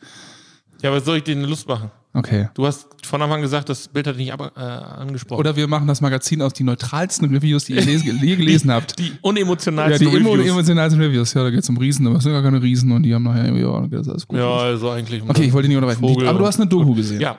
[0.82, 1.92] Ja, was soll ich dir denn Lust machen?
[2.14, 2.50] Okay.
[2.56, 5.40] Du hast von Anfang an gesagt, das Bild hat dich nicht ab, äh, angesprochen.
[5.40, 8.98] Oder wir machen das Magazin aus die neutralsten Reviews, die ihr je gelesen habt.
[8.98, 10.48] die Ja, unemotionalsten die emo- Reviews.
[10.50, 11.34] emotionalsten Reviews.
[11.36, 13.46] Ja, da geht's um Riesen, aber es sind gar keine Riesen und die haben nachher
[13.46, 14.40] irgendwie, ja, das ist alles gut.
[14.40, 15.22] ja, also eigentlich.
[15.28, 16.28] Okay, ich wollte nicht unterbrechen.
[16.28, 17.22] Aber du hast eine Doku gesehen.
[17.22, 17.38] Ja.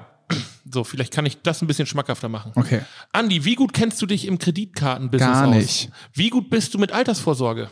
[0.72, 2.52] So, vielleicht kann ich das ein bisschen schmackhafter machen.
[2.54, 2.80] Okay.
[3.12, 5.54] Andi, wie gut kennst du dich im Kreditkartenbusiness Gar aus?
[5.54, 5.90] nicht.
[6.12, 7.70] Wie gut bist du mit Altersvorsorge?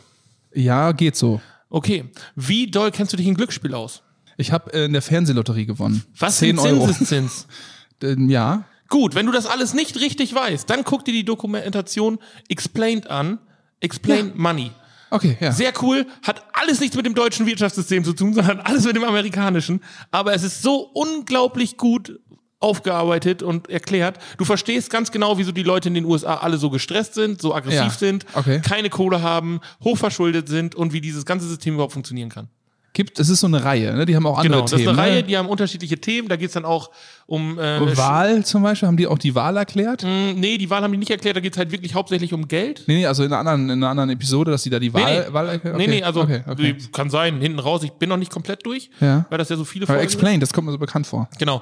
[0.53, 1.41] Ja, geht so.
[1.69, 2.05] Okay.
[2.35, 4.01] Wie doll kennst du dich in Glücksspiel aus?
[4.37, 6.03] Ich habe in der Fernsehlotterie gewonnen.
[6.17, 6.85] Was 10 sind Euro.
[6.85, 7.47] Zinseszins?
[7.99, 8.63] Ja.
[8.89, 13.39] Gut, wenn du das alles nicht richtig weißt, dann guck dir die Dokumentation Explained an.
[13.79, 14.69] Explain Money.
[15.09, 15.51] Okay, ja.
[15.51, 19.03] Sehr cool, hat alles nichts mit dem deutschen Wirtschaftssystem zu tun, sondern alles mit dem
[19.03, 19.81] amerikanischen.
[20.11, 22.19] Aber es ist so unglaublich gut
[22.59, 24.17] aufgearbeitet und erklärt.
[24.37, 27.53] Du verstehst ganz genau, wieso die Leute in den USA alle so gestresst sind, so
[27.53, 28.61] aggressiv Ja, sind, okay.
[28.61, 32.47] keine Kohle haben, hochverschuldet sind und wie dieses ganze System überhaupt funktionieren kann.
[32.93, 34.07] Gibt, es ist so eine Reihe, ne?
[34.07, 34.89] Die haben auch andere Genau, das ist Themen.
[34.89, 35.23] eine Reihe, ne?
[35.23, 36.29] die haben unterschiedliche Themen.
[36.29, 36.89] Da geht's dann auch
[37.27, 40.03] um äh, Wahl zum Beispiel, haben die auch die Wahl erklärt?
[40.03, 42.85] Sch- Nee, die Wahl haben die nicht erklärt, da geht's halt wirklich hauptsächlich um Geld.
[42.87, 45.25] Nee, nee, also in einer anderen, in einer anderen Episode, dass die da die Wahl,
[45.27, 45.77] nee, Wahl erklärt?
[45.77, 46.75] nee, Okay, nee, also okay, okay.
[46.91, 47.83] kann sein, hinten raus.
[47.83, 49.27] Ich bin noch nicht komplett durch, Ja.
[49.29, 50.17] weil das ja so viele Aber Folgen sind.
[50.17, 51.29] Explain, das kommt mir so bekannt vor.
[51.37, 51.61] Genau.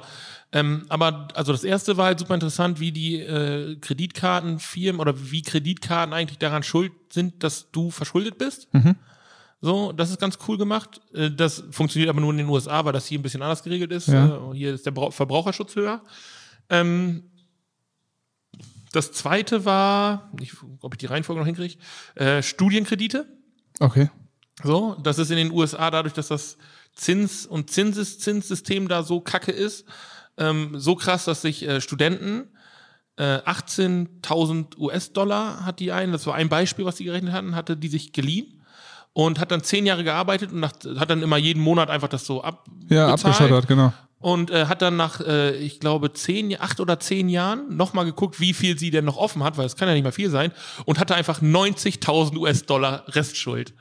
[0.52, 5.42] Ähm, aber also das erste war halt super interessant, wie die äh, Kreditkartenfirmen oder wie
[5.42, 8.68] Kreditkarten eigentlich daran schuld sind, dass du verschuldet bist.
[9.60, 11.00] So, das ist ganz cool gemacht.
[11.14, 13.90] Äh, das funktioniert aber nur in den USA, weil das hier ein bisschen anders geregelt
[13.90, 14.08] ist.
[14.08, 14.50] Ja.
[14.52, 16.02] Äh, hier ist der Brau- Verbraucherschutz höher.
[16.70, 17.24] Ähm,
[18.92, 21.74] das zweite war, ich, ob ich die Reihenfolge noch hinkriege,
[22.14, 23.26] äh, Studienkredite.
[23.80, 24.10] Okay.
[24.62, 26.56] So, das ist in den USA dadurch, dass das
[26.94, 29.84] Zins- und Zinseszinssystem da so kacke ist,
[30.38, 32.48] ähm, so krass, dass sich äh, Studenten
[33.16, 37.76] äh, 18.000 US-Dollar hat die einen, das war ein Beispiel, was die gerechnet hatten, hatte
[37.76, 38.62] die sich geliehen
[39.14, 42.26] und hat dann zehn Jahre gearbeitet und nach, hat dann immer jeden Monat einfach das
[42.26, 43.92] so ab Ja, abgeschottert, genau.
[44.18, 48.38] und äh, hat dann nach, äh, ich glaube, zehn, acht oder zehn Jahren nochmal geguckt,
[48.38, 50.52] wie viel sie denn noch offen hat, weil es kann ja nicht mehr viel sein,
[50.84, 53.72] und hatte einfach 90.000 US-Dollar Restschuld.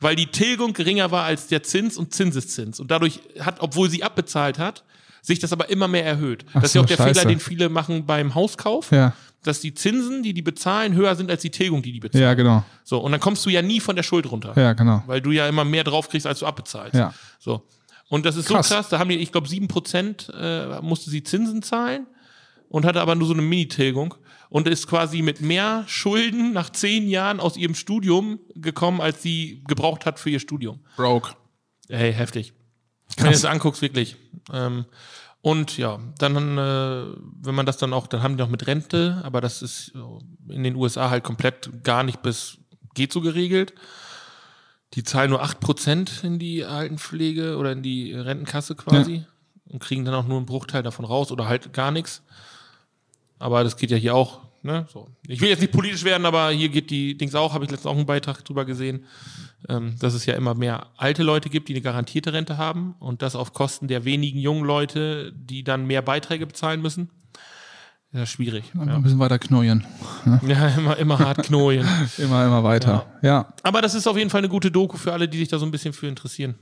[0.00, 2.80] Weil die Tilgung geringer war als der Zins und Zinseszins.
[2.80, 4.82] Und dadurch hat, obwohl sie abbezahlt hat,
[5.24, 6.44] sich das aber immer mehr erhöht.
[6.50, 7.20] Ach das ist ja so, auch der scheiße.
[7.20, 9.12] Fehler, den viele machen beim Hauskauf, Ja.
[9.42, 12.22] dass die Zinsen, die die bezahlen, höher sind als die Tilgung, die die bezahlen.
[12.22, 12.62] Ja, genau.
[12.84, 15.02] So, und dann kommst du ja nie von der Schuld runter Ja, genau.
[15.06, 16.94] weil du ja immer mehr drauf kriegst, als du abbezahlst.
[16.94, 17.14] Ja.
[17.38, 17.62] So.
[18.08, 18.68] Und das ist Krass.
[18.68, 22.06] so krass, da haben die, ich glaube, 7% äh, musste sie Zinsen zahlen
[22.68, 24.14] und hatte aber nur so eine Mini-Tilgung
[24.50, 29.64] und ist quasi mit mehr Schulden nach zehn Jahren aus ihrem Studium gekommen, als sie
[29.66, 30.80] gebraucht hat für ihr Studium.
[30.96, 31.30] Broke.
[31.88, 32.52] Hey, heftig.
[33.16, 34.16] Wenn du das anguckst, wirklich.
[34.52, 34.84] Ähm,
[35.40, 37.04] und ja, dann, äh,
[37.42, 39.92] wenn man das dann auch, dann haben die noch mit Rente, aber das ist
[40.48, 42.58] in den USA halt komplett gar nicht bis
[42.94, 43.74] geht so geregelt.
[44.94, 49.24] Die zahlen nur 8% in die Altenpflege oder in die Rentenkasse quasi
[49.66, 52.22] und kriegen dann auch nur einen Bruchteil davon raus oder halt gar nichts.
[53.38, 54.86] Aber das geht ja hier auch Ne?
[54.90, 55.08] So.
[55.28, 57.86] Ich will jetzt nicht politisch werden, aber hier geht die Dings auch, habe ich letztens
[57.92, 59.04] auch einen Beitrag drüber gesehen,
[59.68, 63.20] ähm, dass es ja immer mehr alte Leute gibt, die eine garantierte Rente haben und
[63.20, 67.10] das auf Kosten der wenigen jungen Leute, die dann mehr Beiträge bezahlen müssen.
[68.12, 68.72] Ja, schwierig.
[68.74, 69.84] Ein Ja, bisschen weiter knojen.
[70.46, 71.86] ja immer, immer hart knojen.
[72.16, 73.06] Immer, immer weiter.
[73.22, 73.52] Ja.
[73.64, 75.66] Aber das ist auf jeden Fall eine gute Doku für alle, die sich da so
[75.66, 76.54] ein bisschen für interessieren.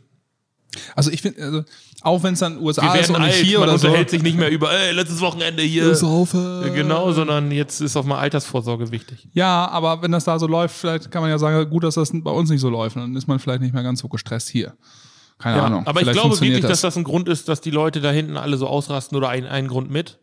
[0.97, 1.63] Also ich finde, also,
[2.03, 3.87] auch wenn es dann USA ist und nicht hier man oder so.
[3.87, 5.95] unterhält sich nicht mehr über, ey, letztes Wochenende hier.
[5.95, 6.71] Saufe.
[6.75, 9.29] Genau, sondern jetzt ist auch mal Altersvorsorge wichtig.
[9.33, 12.11] Ja, aber wenn das da so läuft, vielleicht kann man ja sagen, gut, dass das
[12.13, 12.97] bei uns nicht so läuft.
[12.97, 14.75] Dann ist man vielleicht nicht mehr ganz so gestresst hier.
[15.39, 15.87] Keine Ja, Ahnung.
[15.87, 18.57] aber ich glaube wirklich, dass das ein Grund ist, dass die Leute da hinten alle
[18.57, 20.19] so ausrasten oder ein, ein Grund mit.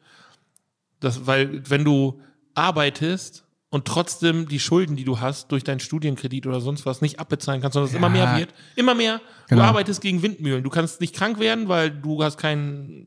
[1.00, 2.20] Das, weil, wenn du
[2.56, 7.20] arbeitest und trotzdem die Schulden, die du hast, durch deinen Studienkredit oder sonst was nicht
[7.20, 8.54] abbezahlen kannst, sondern es immer mehr wird.
[8.76, 9.22] Immer mehr.
[9.48, 9.62] Genau.
[9.62, 10.64] Du arbeitest gegen Windmühlen.
[10.64, 13.06] Du kannst nicht krank werden, weil du hast kein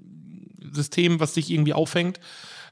[0.72, 2.20] System, was dich irgendwie auffängt.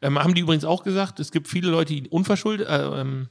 [0.03, 3.29] Ähm, haben die übrigens auch gesagt, es gibt viele Leute, die unverschuldet, äh, ähm,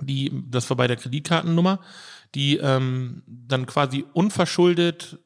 [0.00, 1.80] die, das war bei der Kreditkartennummer,
[2.34, 5.18] die ähm, dann quasi unverschuldet,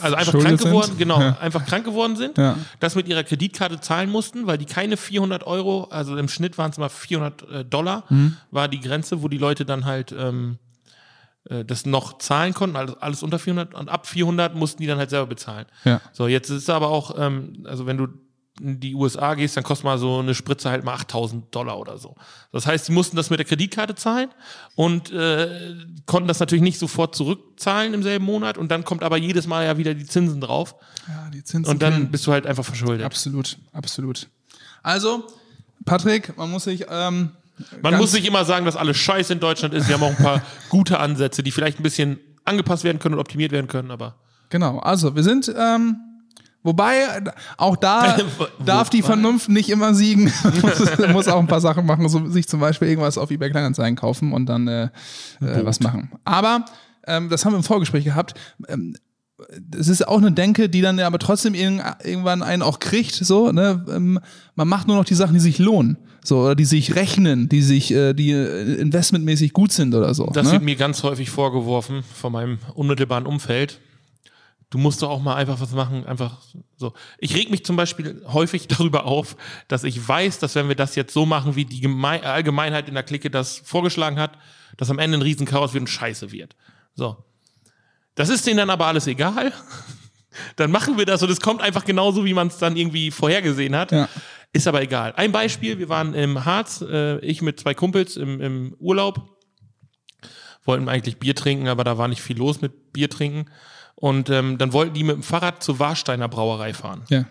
[0.00, 0.70] also einfach Schuldet krank sind?
[0.70, 1.38] geworden, genau, Ja.
[1.40, 2.56] einfach krank geworden sind, Ja.
[2.80, 6.70] das mit ihrer Kreditkarte zahlen mussten, weil die keine 400 Euro, also im Schnitt waren
[6.70, 8.36] es mal 400 äh, Dollar, Mhm.
[8.50, 10.58] war die Grenze, wo die Leute dann halt ähm,
[11.48, 14.98] äh, das noch zahlen konnten, also alles unter 400 und ab 400 mussten die dann
[14.98, 15.66] halt selber bezahlen.
[15.84, 16.00] Ja.
[16.12, 18.08] So, jetzt ist aber auch, ähm, also wenn du
[18.62, 21.98] in die USA gehst, dann kostet mal so eine Spritze halt mal 8000 Dollar oder
[21.98, 22.14] so.
[22.52, 24.28] Das heißt, sie mussten das mit der Kreditkarte zahlen
[24.74, 25.74] und äh,
[26.06, 29.64] konnten das natürlich nicht sofort zurückzahlen im selben Monat und dann kommt aber jedes Mal
[29.64, 30.74] ja wieder die Zinsen drauf
[31.08, 33.04] Ja, die Zinsen und dann bist du halt einfach verschuldet.
[33.04, 34.28] Absolut, absolut.
[34.82, 35.24] Also,
[35.84, 36.86] Patrick, man muss sich.
[36.90, 37.30] Ähm,
[37.82, 39.86] Man muss nicht immer sagen, dass alles scheiße in Deutschland ist.
[39.86, 43.20] Wir haben auch ein paar gute Ansätze, die vielleicht ein bisschen angepasst werden können und
[43.20, 44.16] optimiert werden können, aber
[44.48, 45.52] Genau, also wir sind.
[45.56, 45.96] Ähm,
[46.62, 46.94] Wobei,
[47.56, 48.18] auch da
[48.64, 50.24] darf die Vernunft nicht immer siegen.
[50.62, 53.96] muss, muss auch ein paar Sachen machen, so, sich zum Beispiel irgendwas auf eBay Kleinanzeigen
[53.96, 54.84] kaufen und dann äh,
[55.40, 56.12] äh, was machen.
[56.24, 56.64] Aber,
[57.06, 58.34] ähm, das haben wir im Vorgespräch gehabt,
[58.68, 58.94] ähm,
[59.74, 63.14] es ist auch eine Denke, die dann ja aber trotzdem irg- irgendwann einen auch kriegt,
[63.14, 63.86] so, ne?
[63.90, 64.20] Ähm,
[64.54, 65.96] man macht nur noch die Sachen, die sich lohnen.
[66.22, 70.26] So, oder die sich rechnen, die sich, äh, die äh, investmentmäßig gut sind oder so.
[70.26, 70.52] Das ne?
[70.52, 73.80] wird mir ganz häufig vorgeworfen von meinem unmittelbaren Umfeld.
[74.70, 76.38] Du musst doch auch mal einfach was machen, einfach
[76.76, 76.92] so.
[77.18, 80.94] Ich reg mich zum Beispiel häufig darüber auf, dass ich weiß, dass wenn wir das
[80.94, 84.38] jetzt so machen, wie die Geme Allgemeinheit in der Clique das vorgeschlagen hat,
[84.76, 86.54] dass am Ende ein Riesenchaos wird und scheiße wird.
[86.94, 87.16] So.
[88.14, 89.52] Das ist denen dann aber alles egal.
[90.56, 93.74] Dann machen wir das und es kommt einfach genauso, wie man es dann irgendwie vorhergesehen
[93.74, 93.90] hat.
[93.90, 94.08] Ja.
[94.52, 95.12] Ist aber egal.
[95.16, 99.29] Ein Beispiel, wir waren im Harz, äh, ich mit zwei Kumpels im, im Urlaub
[100.64, 103.50] wollten eigentlich Bier trinken, aber da war nicht viel los mit Bier trinken.
[103.94, 107.02] Und ähm, dann wollten die mit dem Fahrrad zur Warsteiner Brauerei fahren.
[107.08, 107.24] Ja.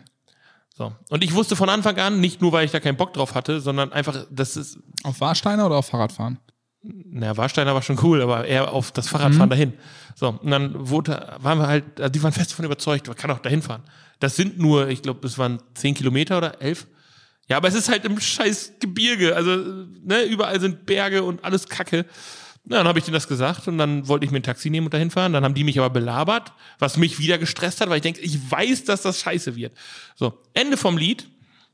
[0.76, 0.94] So.
[1.10, 3.60] Und ich wusste von Anfang an, nicht nur, weil ich da keinen Bock drauf hatte,
[3.60, 6.40] sondern einfach, das ist, Auf Warsteiner oder auf Fahrradfahren?
[6.82, 9.74] naja, Warsteiner war schon cool, aber eher auf das Fahrradfahren dahin.
[10.16, 13.32] So, und dann wurde, waren wir halt, also die waren fest davon überzeugt, man kann
[13.32, 13.84] auch dahin fahren.
[14.20, 16.88] Das sind nur, ich glaube, es waren zehn Kilometer oder elf.
[17.48, 19.36] Ja, aber es ist halt im scheiß Gebirge.
[19.36, 19.58] Also,
[20.04, 22.06] ne, überall sind Berge und alles Kacke.
[22.66, 24.88] Na, dann habe ich denen das gesagt und dann wollte ich mir ein Taxi nehmen
[24.88, 25.34] und dahin fahren.
[25.34, 28.52] Dann haben die mich aber belabert, was mich wieder gestresst hat, weil ich denke, ich
[28.52, 29.76] weiß, dass das scheiße wird.
[30.16, 31.28] So, Ende vom Lied.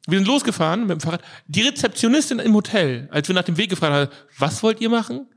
[0.07, 1.21] Wir sind losgefahren mit dem Fahrrad.
[1.47, 5.27] Die Rezeptionistin im Hotel, als wir nach dem Weg gefragt haben, was wollt ihr machen?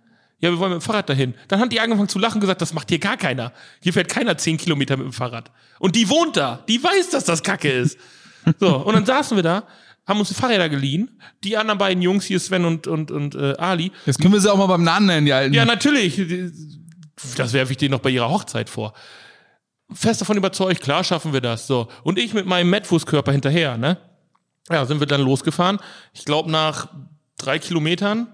[0.41, 1.35] Ja, wir wollen mit dem Fahrrad dahin.
[1.49, 3.53] Dann hat die angefangen zu lachen und gesagt, das macht hier gar keiner.
[3.81, 5.51] Hier fährt keiner zehn Kilometer mit dem Fahrrad.
[5.81, 6.63] Und die wohnt da.
[6.69, 7.99] Die weiß, dass das Kacke ist.
[8.61, 9.65] So, und dann saßen wir da,
[10.09, 11.21] haben uns die Fahrräder geliehen.
[11.44, 14.51] Die anderen beiden Jungs, hier Sven und, und, und äh, Ali, Jetzt können wir sie
[14.51, 15.55] auch mal beim Namen nennen, die alten.
[15.55, 16.21] ja, natürlich.
[17.37, 18.94] Das werfe ich denen noch bei ihrer Hochzeit vor.
[19.92, 21.66] Fest davon überzeugt, klar schaffen wir das.
[21.66, 21.88] So.
[22.05, 23.99] Und ich mit meinem Metfußkörper hinterher, ne?
[24.71, 25.79] Ja, sind wir dann losgefahren.
[26.12, 26.88] Ich glaube, nach
[27.38, 28.29] drei Kilometern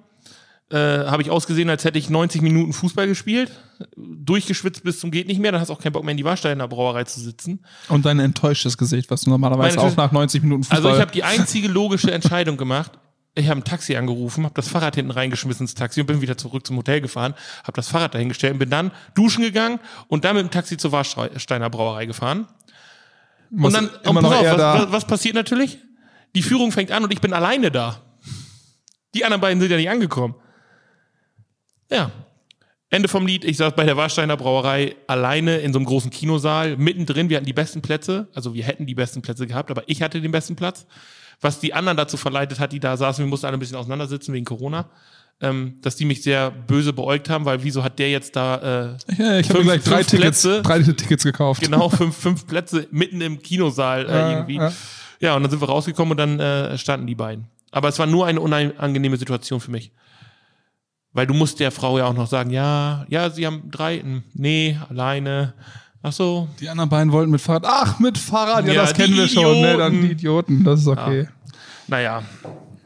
[0.70, 3.52] äh, habe ich ausgesehen, als hätte ich 90 Minuten Fußball gespielt.
[3.96, 5.52] Durchgeschwitzt bis zum geht nicht mehr.
[5.52, 7.64] Dann hast du auch keinen Bock mehr in die Warsteiner Brauerei zu sitzen.
[7.88, 10.78] Und dein enttäuschtes Gesicht, was du normalerweise Meine- auch nach 90 Minuten Fußball...
[10.78, 12.92] Also ich habe die einzige logische Entscheidung gemacht.
[13.36, 16.38] Ich habe ein Taxi angerufen, habe das Fahrrad hinten reingeschmissen ins Taxi und bin wieder
[16.38, 20.36] zurück zum Hotel gefahren, habe das Fahrrad dahingestellt und bin dann duschen gegangen und dann
[20.36, 22.46] mit dem Taxi zur Warsteiner Brauerei gefahren.
[23.50, 25.78] muss und dann, immer und noch pass auf, was, was, was passiert natürlich?
[26.36, 28.00] Die Führung fängt an und ich bin alleine da.
[29.14, 30.36] Die anderen beiden sind ja nicht angekommen.
[31.90, 32.10] Ja.
[32.90, 36.76] Ende vom Lied, ich saß bei der Warsteiner Brauerei alleine in so einem großen Kinosaal,
[36.76, 40.00] mittendrin, wir hatten die besten Plätze, also wir hätten die besten Plätze gehabt, aber ich
[40.02, 40.86] hatte den besten Platz.
[41.40, 44.32] Was die anderen dazu verleitet hat, die da saßen, wir mussten alle ein bisschen auseinandersitzen
[44.32, 44.88] wegen Corona,
[45.40, 49.14] ähm, dass die mich sehr böse beäugt haben, weil wieso hat der jetzt da äh,
[49.18, 50.62] ja, ich habe fünf- gleich drei fünf Tickets, Plätze.
[50.62, 51.60] drei Tickets gekauft.
[51.62, 54.56] genau fünf, fünf Plätze mitten im Kinosaal äh, Ja, irgendwie.
[54.56, 54.72] ja.
[55.18, 55.34] Ja.
[55.36, 57.46] und dann sind wir rausgekommen und dann äh, standen die beiden.
[57.72, 59.90] Aber es war nur eine unangenehme Situation für mich.
[61.14, 64.02] Weil du musst der Frau ja auch noch sagen, ja, ja, sie haben drei,
[64.34, 65.54] nee, alleine.
[66.02, 66.48] Ach so.
[66.60, 67.64] Die anderen beiden wollten mit Fahrrad.
[67.66, 69.60] Ach, mit Fahrrad, ja, Ja, das kennen wir schon.
[69.60, 69.76] Ne?
[69.78, 70.02] Dann Idioten.
[70.02, 71.28] die Idioten, das ist okay.
[71.86, 72.22] Naja,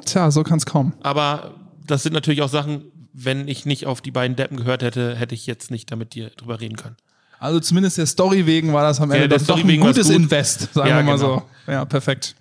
[0.04, 0.92] Tja, so kann's kommen.
[1.02, 1.54] aber
[1.86, 5.34] das sind natürlich auch Sachen, wenn ich nicht auf die beiden Deppen gehört hätte, hätte
[5.34, 6.96] ich jetzt nicht damit dir drüber reden können.
[7.40, 10.16] Also zumindest der Story wegen war das am Ende der doch, doch ein gutes gut.
[10.16, 11.44] Invest, sagen Ja, wir mal genau.
[11.66, 11.72] so.
[11.72, 12.34] Ja, perfekt.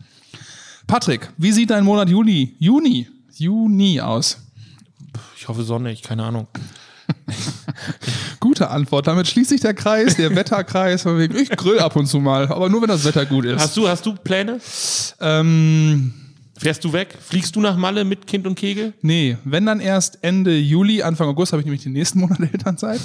[0.85, 4.37] Patrick, wie sieht dein Monat Juli, Juni, Juni aus?
[5.47, 6.45] Ich hoffe sonnig, keine Ahnung.
[8.41, 9.07] Gute Antwort.
[9.07, 11.03] Damit schließt sich der Kreis, der Wetterkreis.
[11.03, 13.57] von wegen, Ich grill ab und zu mal, aber nur wenn das Wetter gut ist.
[13.61, 14.59] Hast du, hast du Pläne?
[15.21, 16.13] Ähm,
[16.57, 17.15] Fährst du weg?
[17.19, 18.93] Fliegst du nach Malle mit Kind und Kegel?
[19.01, 22.99] nee, wenn dann erst Ende Juli, Anfang August habe ich nämlich die nächsten Monate Elternzeit.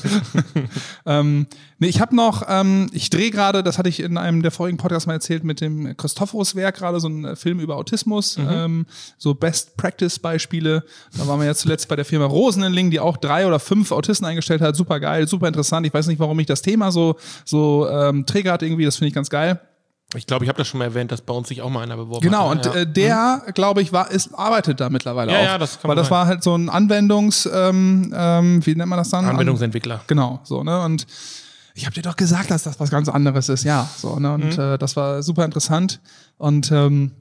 [1.07, 1.47] ähm,
[1.79, 4.79] nee, ich habe noch, ähm, ich drehe gerade, das hatte ich in einem der vorigen
[4.79, 8.87] Podcasts mal erzählt, mit dem Christophorus Werk gerade so einen Film über Autismus, ähm,
[9.19, 10.85] so Best Practice Beispiele.
[11.17, 14.27] Da waren wir ja zuletzt bei der Firma Rosenenling, die auch drei oder fünf Autisten
[14.27, 14.77] eingestellt hat.
[14.77, 15.87] Super geil, super interessant.
[15.87, 18.85] Ich weiß nicht, warum mich das Thema so, so ähm, triggert irgendwie.
[18.85, 19.61] Das finde ich ganz geil.
[20.15, 21.97] Ich glaube, ich habe das schon mal erwähnt, dass bei uns sich auch mal einer
[21.97, 22.67] beworben Genau, hat.
[22.67, 22.81] und Ja.
[22.83, 25.45] äh, der, glaube ich, war, ist, arbeitet da mittlerweile Ja, auch.
[25.45, 26.17] ja, das kann Weil das sein.
[26.19, 29.25] war halt so ein Anwendungs, ähm, ähm, wie nennt man das dann?
[29.25, 30.03] Anwendungsentwickler.
[30.07, 30.83] Genau, so, ne?
[30.83, 31.07] Und
[31.75, 33.89] ich habe dir doch gesagt, dass das was ganz anderes ist, ja.
[33.97, 34.35] So, ne?
[34.35, 34.63] Und Mhm.
[34.63, 36.01] äh, das war super interessant.
[36.37, 37.13] Und ähm,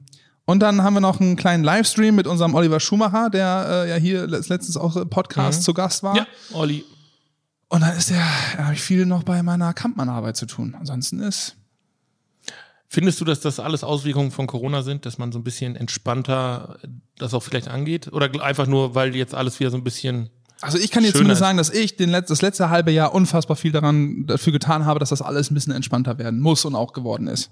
[0.44, 3.94] und dann haben wir noch einen kleinen Livestream mit unserem Oliver Schumacher, der äh, ja
[3.94, 6.12] hier letzt- letztens auch im Podcast zu Gast war.
[6.12, 6.16] Mhm.
[6.18, 6.84] Ja, Olli.
[7.68, 8.20] Und dann ist der,
[8.56, 10.76] da habe ich viel noch bei meiner Kampfmann-Arbeit zu tun.
[10.78, 11.54] Ansonsten ist
[12.94, 16.76] Findest du, dass das alles Auswirkungen von Corona sind, dass man so ein bisschen entspannter
[16.82, 18.12] äh, das auch vielleicht angeht?
[18.12, 20.28] Oder einfach nur, weil jetzt alles wieder so ein bisschen.
[20.60, 23.56] Also ich kann Schöner zumindest sagen, dass ich den Letz-, das letzte halbe Jahr unfassbar
[23.56, 26.92] viel daran dafür getan habe, dass das alles ein bisschen entspannter werden muss und auch
[26.92, 27.50] geworden ist.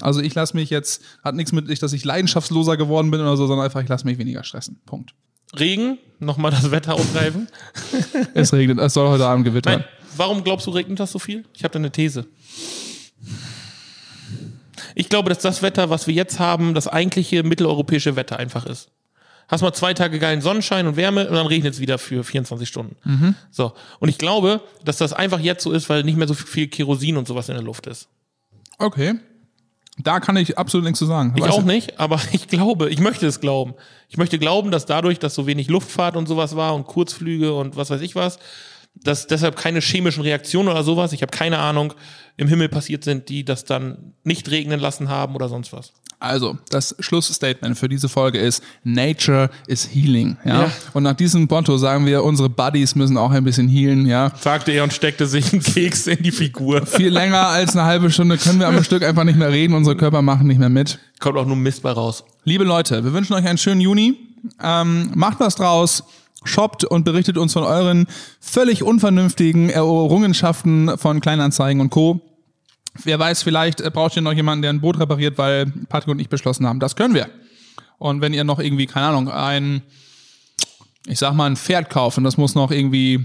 [0.00, 3.46] Also ich lasse mich jetzt, hat nichts mit, dass ich leidenschaftsloser geworden bin oder so,
[3.46, 4.80] sondern einfach, ich lasse mich weniger stressen.
[4.84, 5.14] Punkt.
[5.56, 7.46] Regen, nochmal das Wetter aufgreifen.
[8.34, 9.74] Es regnet, es soll heute Abend gewittern.
[9.74, 9.84] Nein,
[10.16, 11.44] warum glaubst du, regnet das so viel?
[11.54, 12.26] Ich habe da eine These.
[14.94, 18.90] Ich glaube, dass das Wetter, was wir jetzt haben, das eigentliche mitteleuropäische Wetter einfach ist.
[19.48, 22.66] Hast mal zwei Tage geilen Sonnenschein und Wärme und dann regnet es wieder für 24
[22.66, 22.96] Stunden.
[23.04, 23.34] Mhm.
[23.50, 23.72] So.
[23.98, 27.16] Und ich glaube, dass das einfach jetzt so ist, weil nicht mehr so viel Kerosin
[27.16, 28.08] und sowas in der Luft ist.
[28.78, 29.14] Okay.
[29.98, 31.34] Da kann ich absolut nichts zu sagen.
[31.36, 31.66] Ich Weißt auch du?
[31.66, 33.74] nicht, aber ich glaube, ich möchte es glauben.
[34.08, 37.76] Ich möchte glauben, dass dadurch, dass so wenig Luftfahrt und sowas war und Kurzflüge und
[37.76, 38.38] was weiß ich was,
[38.94, 41.94] dass deshalb keine chemischen Reaktionen oder sowas, ich habe keine Ahnung,
[42.36, 45.92] im Himmel passiert sind, die das dann nicht regnen lassen haben oder sonst was.
[46.22, 50.36] Also, das Schlussstatement für diese Folge ist, Nature is healing.
[50.44, 50.62] Ja?
[50.62, 50.72] Ja.
[50.92, 54.06] Und nach diesem Motto sagen wir, unsere Buddies müssen auch ein bisschen healen.
[54.06, 54.30] Ja?
[54.40, 56.86] Sagte er und steckte sich einen Keks in die Figur.
[56.86, 59.74] Viel länger als eine halbe Stunde können wir am Stück einfach nicht mehr reden.
[59.74, 61.00] Unsere Körper machen nicht mehr mit.
[61.18, 62.22] Kommt auch nur Mist bei raus.
[62.44, 64.16] Liebe Leute, wir wünschen euch einen schönen Juni.
[64.62, 66.04] Ähm, macht was draus.
[66.44, 68.06] Shoppt und berichtet uns von euren
[68.40, 72.20] völlig unvernünftigen Errungenschaften von Kleinanzeigen und Co.
[73.04, 76.20] Wer weiß, vielleicht äh, braucht ihr noch jemanden, der ein Boot repariert, weil Patrick und
[76.20, 77.28] ich beschlossen haben, das können wir.
[77.98, 79.82] Und wenn ihr noch irgendwie, keine Ahnung, ein,
[81.06, 83.24] ich sag mal, ein Pferd kauft und das muss noch irgendwie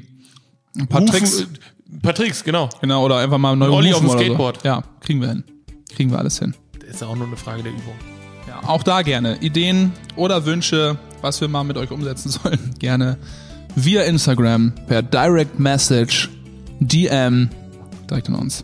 [0.78, 1.58] ein paar Tricks, Hufen-
[1.96, 2.70] äh, paar Tricks, genau.
[2.82, 4.62] genau, oder einfach mal neue Olli auf dem Skateboard.
[4.62, 4.68] So.
[4.68, 5.44] Ja, kriegen wir hin.
[5.96, 6.54] Kriegen wir alles hin.
[6.80, 7.96] Das ist ja auch nur eine Frage der Übung.
[8.48, 13.18] Ja, auch da gerne Ideen oder Wünsche, was wir mal mit euch umsetzen sollen, gerne
[13.76, 16.30] via Instagram per Direct Message,
[16.80, 17.50] DM,
[18.10, 18.64] direkt an uns.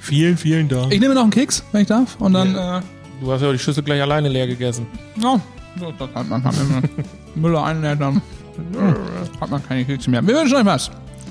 [0.00, 0.92] Vielen, vielen Dank.
[0.92, 2.80] Ich nehme noch einen Keks, wenn ich darf, und dann, äh,
[3.20, 4.86] Du hast ja die Schüssel gleich alleine leer gegessen.
[5.16, 5.40] ja,
[5.80, 6.82] das hat man, hat man
[7.34, 10.26] Müller einlädt, dann äh, hat man keine Kekse mehr.
[10.26, 10.90] Wir wünschen euch was.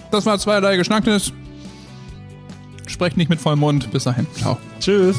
[0.09, 1.33] Das war zweierlei Geschnacktes.
[2.87, 3.91] Sprecht nicht mit vollem Mund.
[3.91, 4.27] Bis dahin.
[4.37, 4.57] Ciao.
[4.79, 5.17] Tschüss.